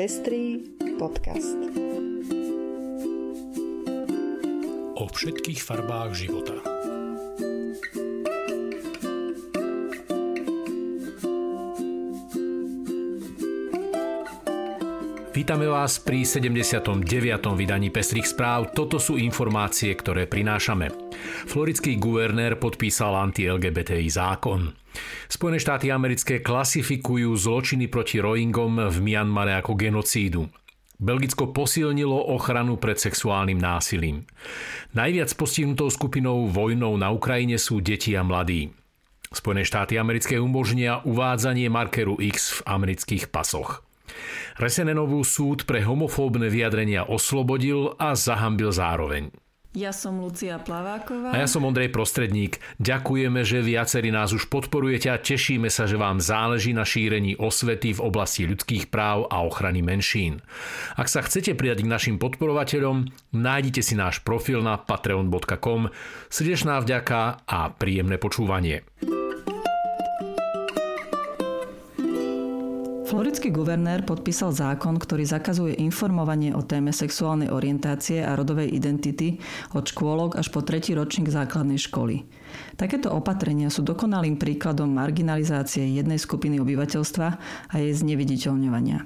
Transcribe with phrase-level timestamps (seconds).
[0.00, 0.64] Pestrý
[0.96, 1.60] podcast.
[4.96, 6.69] O všetkých farbách života.
[15.50, 17.02] Vítame vás pri 79.
[17.58, 18.70] vydaní Pestrých správ.
[18.70, 20.94] Toto sú informácie, ktoré prinášame.
[21.50, 24.70] Floridský guvernér podpísal anti-LGBTI zákon.
[25.26, 30.46] Spojené štáty americké klasifikujú zločiny proti Rohingom v Mianmare ako genocídu.
[31.02, 34.22] Belgicko posilnilo ochranu pred sexuálnym násilím.
[34.94, 38.70] Najviac postihnutou skupinou vojnou na Ukrajine sú deti a mladí.
[39.34, 43.89] Spojené štáty americké umožnia uvádzanie markeru X v amerických pasoch.
[44.60, 49.30] Resenenovú súd pre homofóbne vyjadrenia oslobodil a zahambil zároveň.
[49.70, 51.30] Ja som Lucia Plaváková.
[51.30, 52.58] A ja som Ondrej Prostredník.
[52.82, 57.94] Ďakujeme, že viacerí nás už podporujete a tešíme sa, že vám záleží na šírení osvety
[57.94, 60.42] v oblasti ľudských práv a ochrany menšín.
[60.98, 65.94] Ak sa chcete pridať k našim podporovateľom, nájdite si náš profil na patreon.com.
[66.26, 68.82] Srdečná vďaka a príjemné počúvanie.
[73.10, 79.42] Floridský guvernér podpísal zákon, ktorý zakazuje informovanie o téme sexuálnej orientácie a rodovej identity
[79.74, 82.22] od škôlok až po tretí ročník základnej školy.
[82.78, 87.28] Takéto opatrenia sú dokonalým príkladom marginalizácie jednej skupiny obyvateľstva
[87.66, 89.02] a jej zneviditeľňovania.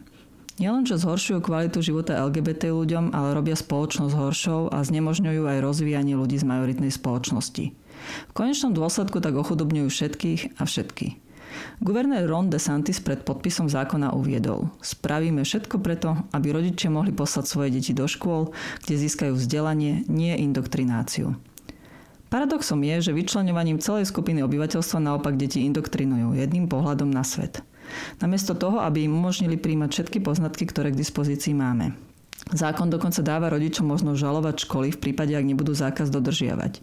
[0.61, 6.37] Nielenže zhoršujú kvalitu života LGBT ľuďom, ale robia spoločnosť horšou a znemožňujú aj rozvíjanie ľudí
[6.37, 7.73] z majoritnej spoločnosti.
[8.29, 11.24] V konečnom dôsledku tak ochudobňujú všetkých a všetky.
[11.83, 17.75] Guvernér Ron DeSantis pred podpisom zákona uviedol Spravíme všetko preto, aby rodičia mohli poslať svoje
[17.75, 18.55] deti do škôl,
[18.87, 21.35] kde získajú vzdelanie, nie indoktrináciu.
[22.31, 27.63] Paradoxom je, že vyčlenovaním celej skupiny obyvateľstva naopak deti indoktrinujú jedným pohľadom na svet.
[28.23, 31.95] Namiesto toho, aby im umožnili príjmať všetky poznatky, ktoré k dispozícii máme.
[32.51, 36.83] Zákon dokonca dáva rodičom možnosť žalovať školy v prípade, ak nebudú zákaz dodržiavať,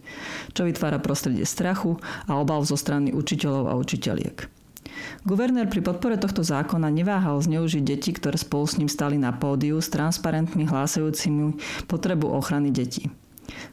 [0.56, 4.61] čo vytvára prostredie strachu a obav zo strany učiteľov a učiteľiek.
[5.22, 9.78] Guvernér pri podpore tohto zákona neváhal zneužiť deti, ktoré spolu s ním stali na pódiu
[9.78, 13.10] s transparentmi hlásajúcimi potrebu ochrany detí.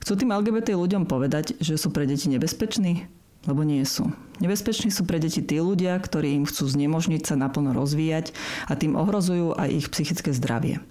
[0.04, 3.08] Chcú tým LGBT ľuďom povedať, že sú pre deti nebezpeční?
[3.48, 4.12] Lebo nie sú.
[4.44, 8.36] Nebezpeční sú pre deti tí ľudia, ktorí im chcú znemožniť sa naplno rozvíjať
[8.68, 10.84] a tým ohrozujú aj ich psychické zdravie.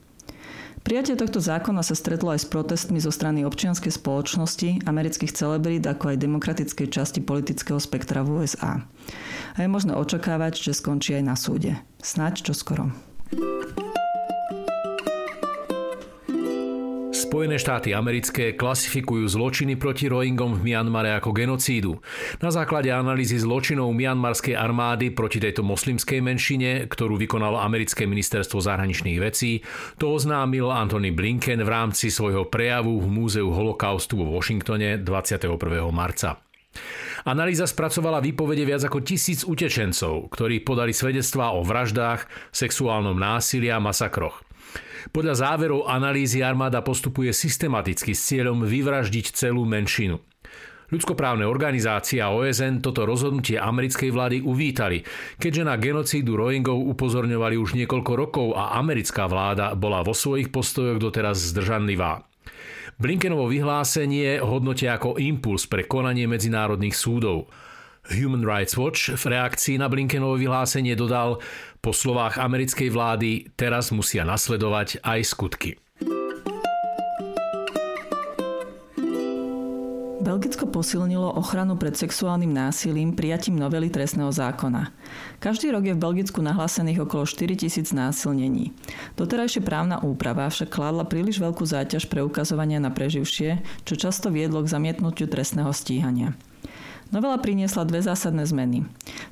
[0.88, 6.16] Prijatie tohto zákona sa stretlo aj s protestmi zo strany občianskej spoločnosti, amerických celebrít, ako
[6.16, 8.88] aj demokratickej časti politického spektra v USA.
[9.52, 11.76] A je možné očakávať, že skončí aj na súde.
[12.00, 12.88] Snáď čoskoro.
[17.28, 22.00] Spojené štáty americké klasifikujú zločiny proti Rohingom v Mianmare ako genocídu.
[22.40, 29.20] Na základe analýzy zločinov mianmarskej armády proti tejto moslimskej menšine, ktorú vykonalo americké ministerstvo zahraničných
[29.20, 29.60] vecí,
[30.00, 35.52] to oznámil Antony Blinken v rámci svojho prejavu v Múzeu holokaustu vo Washingtone 21.
[35.92, 36.40] marca.
[37.28, 42.24] Analýza spracovala výpovede viac ako tisíc utečencov, ktorí podali svedectvá o vraždách,
[42.56, 44.47] sexuálnom násilí a masakroch.
[45.08, 50.20] Podľa záverov analýzy armáda postupuje systematicky s cieľom vyvraždiť celú menšinu.
[50.88, 55.04] Ľudskoprávne organizácie a OSN toto rozhodnutie americkej vlády uvítali,
[55.36, 60.96] keďže na genocídu Rohingov upozorňovali už niekoľko rokov a americká vláda bola vo svojich postojoch
[60.96, 62.24] doteraz zdržanlivá.
[62.96, 67.52] Blinkenovo vyhlásenie hodnotia ako impuls pre konanie medzinárodných súdov.
[68.08, 71.44] Human Rights Watch v reakcii na Blinkenovo vyhlásenie dodal,
[71.78, 75.70] po slovách americkej vlády teraz musia nasledovať aj skutky.
[80.28, 84.92] Belgicko posilnilo ochranu pred sexuálnym násilím prijatím novely trestného zákona.
[85.40, 88.76] Každý rok je v Belgicku nahlásených okolo 4 tisíc násilnení.
[89.16, 94.60] Doterajšia právna úprava však kládla príliš veľkú záťaž pre ukazovania na preživšie, čo často viedlo
[94.60, 96.36] k zamietnutiu trestného stíhania.
[97.08, 98.84] Novela priniesla dve zásadné zmeny.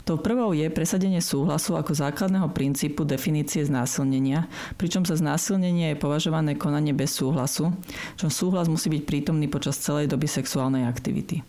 [0.09, 4.49] Tou prvou je presadenie súhlasu ako základného princípu definície znásilnenia,
[4.81, 7.77] pričom sa znásilnenie je považované konanie bez súhlasu,
[8.17, 11.45] čo súhlas musí byť prítomný počas celej doby sexuálnej aktivity.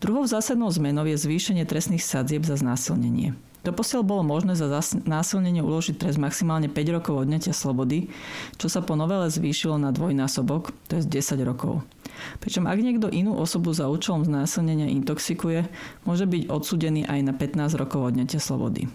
[0.00, 3.36] Druhou zásadnou zmenou je zvýšenie trestných sadzieb za znásilnenie.
[3.60, 4.72] Doposiaľ bolo možné za
[5.04, 8.08] násilnenie uložiť trest maximálne 5 rokov odňatia slobody,
[8.56, 11.84] čo sa po novele zvýšilo na dvojnásobok, to je 10 rokov.
[12.38, 15.66] Pričom ak niekto inú osobu za účelom znásilnenia intoxikuje,
[16.06, 18.86] môže byť odsudený aj na 15 rokov odňatia slobody.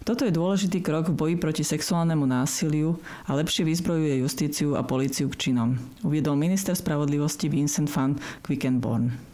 [0.00, 2.96] Toto je dôležitý krok v boji proti sexuálnemu násiliu
[3.28, 9.29] a lepšie vyzbrojuje justíciu a políciu k činom, uviedol minister spravodlivosti Vincent van Quickenborn.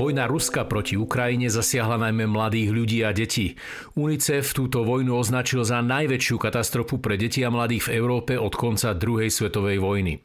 [0.00, 3.52] Vojna Ruska proti Ukrajine zasiahla najmä mladých ľudí a detí.
[4.00, 8.96] UNICEF túto vojnu označil za najväčšiu katastrofu pre deti a mladých v Európe od konca
[8.96, 10.16] druhej svetovej vojny.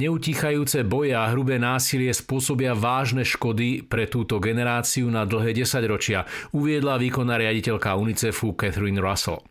[0.00, 6.24] Neutíchajúce boje a hrubé násilie spôsobia vážne škody pre túto generáciu na dlhé desaťročia,
[6.56, 9.44] uviedla výkonná riaditeľka UNICEFu Catherine Russell.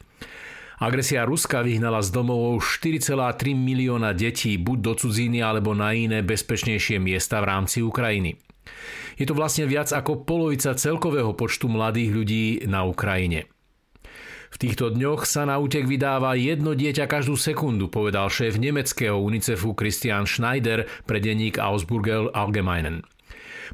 [0.81, 6.97] Agresia Ruska vyhnala z domovov 4,3 milióna detí buď do cudzíny alebo na iné bezpečnejšie
[6.97, 8.44] miesta v rámci Ukrajiny.
[9.15, 13.47] Je to vlastne viac ako polovica celkového počtu mladých ľudí na Ukrajine.
[14.53, 19.75] V týchto dňoch sa na útek vydáva jedno dieťa každú sekundu, povedal šéf nemeckého UNICEFu
[19.75, 23.03] Christian Schneider pre denník Ausburger Allgemeinen.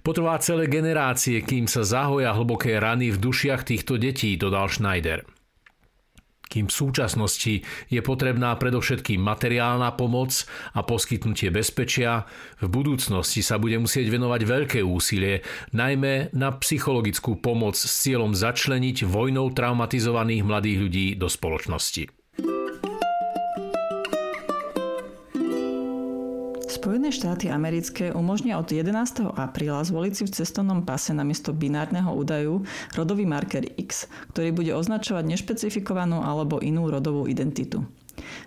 [0.01, 5.21] Potrvá celé generácie, kým sa zahoja hlboké rany v dušiach týchto detí, dodal Schneider
[6.51, 10.43] kým v súčasnosti je potrebná predovšetkým materiálna pomoc
[10.75, 12.27] a poskytnutie bezpečia,
[12.59, 19.07] v budúcnosti sa bude musieť venovať veľké úsilie, najmä na psychologickú pomoc s cieľom začleniť
[19.07, 22.11] vojnou traumatizovaných mladých ľudí do spoločnosti.
[26.71, 29.27] Spojené štáty americké umožnia od 11.
[29.35, 32.63] apríla zvoliť si v cestovnom pase namiesto binárneho údaju
[32.95, 37.83] rodový marker X, ktorý bude označovať nešpecifikovanú alebo inú rodovú identitu.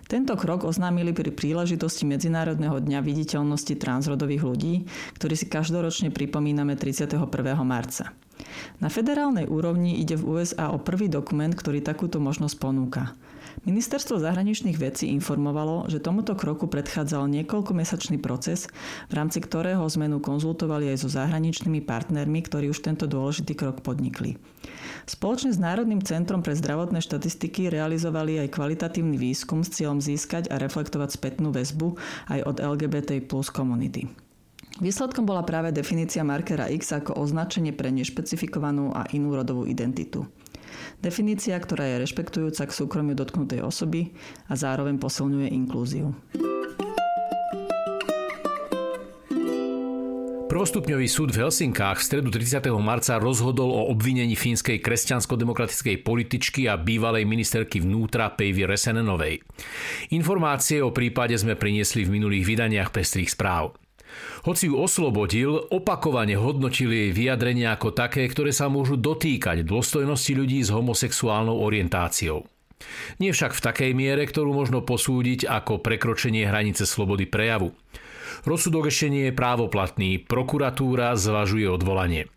[0.09, 4.75] Tento krok oznámili pri príležitosti Medzinárodného dňa viditeľnosti transrodových ľudí,
[5.21, 7.29] ktorý si každoročne pripomíname 31.
[7.61, 8.09] marca.
[8.83, 13.15] Na federálnej úrovni ide v USA o prvý dokument, ktorý takúto možnosť ponúka.
[13.63, 18.67] Ministerstvo zahraničných vecí informovalo, že tomuto kroku predchádzal niekoľkomesačný proces,
[19.07, 24.35] v rámci ktorého zmenu konzultovali aj so zahraničnými partnermi, ktorí už tento dôležitý krok podnikli.
[25.07, 30.59] Spoločne s Národným centrom pre zdravotné štatistiky realizovali aj kvalitatívny výskum s cieľom získať a
[30.59, 31.95] reflektovať spätnú väzbu
[32.27, 34.24] aj od LGBT plus komunity.
[34.75, 40.27] Výsledkom bola práve definícia markera X ako označenie pre nešpecifikovanú a inú rodovú identitu.
[40.99, 44.11] Definícia, ktorá je rešpektujúca k súkromiu dotknutej osoby
[44.51, 46.11] a zároveň posilňuje inklúziu.
[50.51, 52.67] Prvostupňový súd v Helsinkách v stredu 30.
[52.79, 59.39] marca rozhodol o obvinení fínskej kresťansko-demokratickej političky a bývalej ministerky vnútra Päivi Resenenovej.
[60.15, 63.84] Informácie o prípade sme priniesli v minulých vydaniach pestrých správ.
[64.45, 70.61] Hoci ju oslobodil, opakovane hodnotil jej vyjadrenia ako také, ktoré sa môžu dotýkať dôstojnosti ľudí
[70.61, 72.45] s homosexuálnou orientáciou.
[73.17, 77.71] Nie však v takej miere, ktorú možno posúdiť ako prekročenie hranice slobody prejavu.
[78.43, 82.29] Rozsudok ešte nie je právoplatný, prokuratúra zvažuje odvolanie.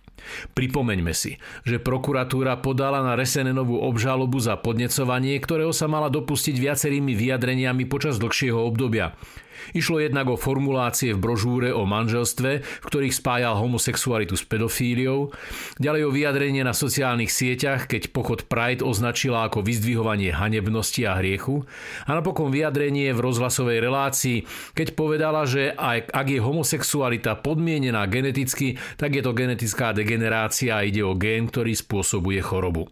[0.54, 7.14] Pripomeňme si, že prokuratúra podala na Resenenovú obžalobu za podnecovanie, ktorého sa mala dopustiť viacerými
[7.14, 9.14] vyjadreniami počas dlhšieho obdobia.
[9.72, 15.30] Išlo jednak o formulácie v brožúre o manželstve, v ktorých spájal homosexualitu s pedofíliou,
[15.78, 21.64] ďalej o vyjadrenie na sociálnych sieťach, keď pochod Pride označila ako vyzdvihovanie hanebnosti a hriechu
[22.06, 24.44] a napokon vyjadrenie v rozhlasovej relácii,
[24.74, 30.84] keď povedala, že aj ak je homosexualita podmienená geneticky, tak je to genetická degenerácia a
[30.84, 32.88] ide o gén, ktorý spôsobuje chorobu.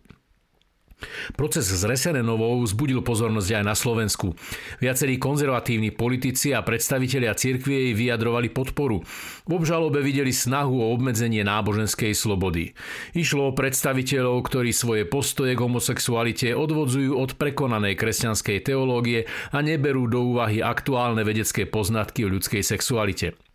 [1.37, 4.32] Proces s Resenenovou vzbudil pozornosť aj na Slovensku.
[4.81, 9.04] Viacerí konzervatívni politici a predstavitelia cirkvie jej vyjadrovali podporu.
[9.44, 12.72] V obžalobe videli snahu o obmedzenie náboženskej slobody.
[13.12, 20.09] Išlo o predstaviteľov, ktorí svoje postoje k homosexualite odvodzujú od prekonanej kresťanskej teológie a neberú
[20.09, 23.45] do úvahy aktuálne vedecké poznatky o ľudskej sexualite.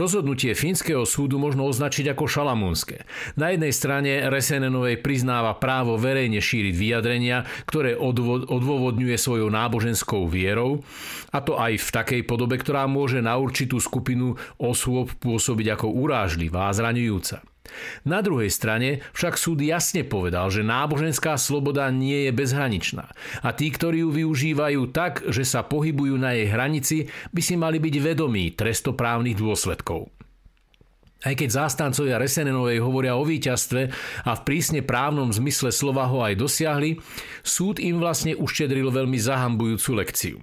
[0.00, 3.04] Rozhodnutie fínskeho súdu možno označiť ako šalamúnske.
[3.36, 7.92] Na jednej strane Resenenovej priznáva právo verejne šíriť vyjadrenia, ktoré
[8.48, 10.80] odôvodňuje svojou náboženskou vierou,
[11.28, 16.72] a to aj v takej podobe, ktorá môže na určitú skupinu osôb pôsobiť ako urážlivá
[16.72, 17.51] a zraňujúca.
[18.02, 23.06] Na druhej strane však súd jasne povedal, že náboženská sloboda nie je bezhraničná
[23.40, 26.96] a tí, ktorí ju využívajú tak, že sa pohybujú na jej hranici,
[27.30, 30.10] by si mali byť vedomí trestoprávnych dôsledkov.
[31.22, 33.82] Aj keď zástancovia Resenenovej hovoria o víťazstve
[34.26, 36.98] a v prísne právnom zmysle slova ho aj dosiahli,
[37.46, 40.36] súd im vlastne uštedril veľmi zahambujúcu lekciu.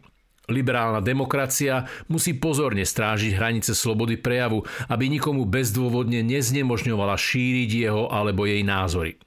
[0.50, 8.50] Liberálna demokracia musí pozorne strážiť hranice slobody prejavu, aby nikomu bezdôvodne neznemožňovala šíriť jeho alebo
[8.50, 9.22] jej názory.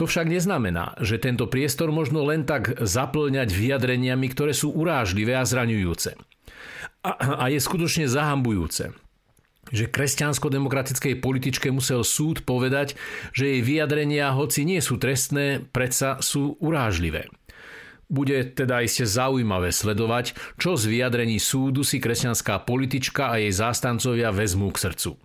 [0.00, 5.44] To však neznamená, že tento priestor možno len tak zaplňať vyjadreniami, ktoré sú urážlivé a
[5.44, 6.16] zraňujúce.
[7.02, 7.10] A,
[7.42, 8.94] a je skutočne zahambujúce,
[9.70, 12.98] že kresťansko-demokratickej političke musel súd povedať,
[13.36, 17.28] že jej vyjadrenia, hoci nie sú trestné, predsa sú urážlivé.
[18.12, 24.28] Bude teda iste zaujímavé sledovať, čo z vyjadrení súdu si kresťanská politička a jej zástancovia
[24.28, 25.16] vezmú k srdcu.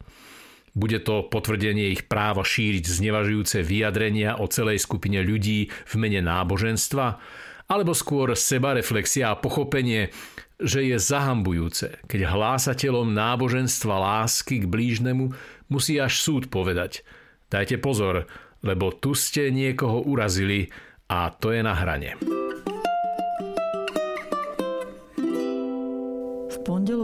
[0.72, 7.20] Bude to potvrdenie ich práva šíriť znevažujúce vyjadrenia o celej skupine ľudí v mene náboženstva?
[7.67, 10.08] Alebo skôr sebareflexia a pochopenie,
[10.56, 15.36] že je zahambujúce, keď hlásateľom náboženstva lásky k blížnemu
[15.67, 17.03] musí až súd povedať
[17.48, 18.27] Dajte pozor,
[18.63, 20.67] lebo tu ste niekoho urazili
[21.08, 22.47] a to je na hrane.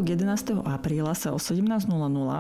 [0.03, 0.67] Pondelok 11.
[0.67, 1.87] apríla sa o 17.00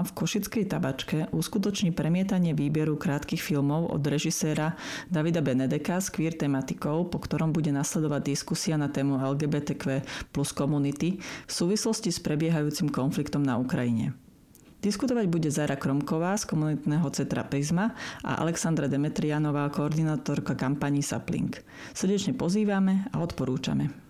[0.03, 4.75] v Košickej tabačke uskutoční premietanie výberu krátkych filmov od režiséra
[5.07, 10.03] Davida Benedeka s queer tematikou, po ktorom bude nasledovať diskusia na tému LGBTQ
[10.35, 14.11] plus komunity v súvislosti s prebiehajúcim konfliktom na Ukrajine.
[14.83, 17.95] Diskutovať bude Zara Kromková z komunitného centra Prisma
[18.27, 21.55] a Alexandra Demetrianová, koordinátorka kampaní Sapling.
[21.95, 24.02] Srdečne pozývame a odporúčame.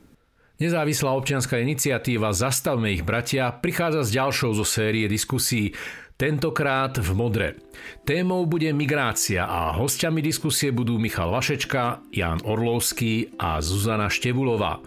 [0.63, 5.75] Nezávislá občianská iniciatíva Zastavme ich bratia prichádza s ďalšou zo série diskusí,
[6.15, 7.59] tentokrát v modre.
[8.07, 14.79] Témou bude migrácia a hostiami diskusie budú Michal Vašečka, Jan Orlovský a Zuzana Števulová.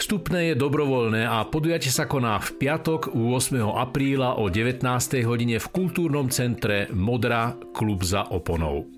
[0.00, 3.68] Vstupné je dobrovoľné a podujatie sa koná v piatok 8.
[3.68, 4.80] apríla o 19.
[5.28, 8.88] hodine v kultúrnom centre Modra klub za oponou.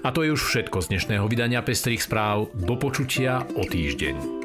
[0.00, 2.48] A to je už všetko z dnešného vydania Pestrých správ.
[2.56, 4.39] Do počutia o týždeň.